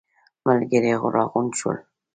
ملګري 0.45 0.91
راغونډ 1.15 1.51
شول. 1.59 1.77